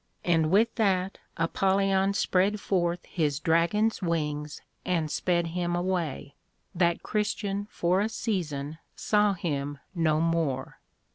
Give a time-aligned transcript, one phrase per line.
[0.33, 6.33] _And with that Apollyon spread forth his Dragon's wings, and sped him away,
[6.73, 10.79] that Christian for a season saw him no more.